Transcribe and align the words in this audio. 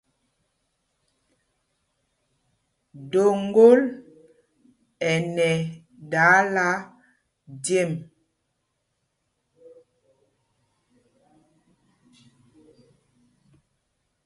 Doŋgǒl 3.11 3.79
ɛ 5.09 5.13
nɛ 5.35 5.49
dáála 6.11 6.67
jem. 7.65 7.91